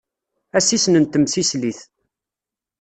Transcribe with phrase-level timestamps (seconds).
[0.57, 1.79] Asissen n temsislit.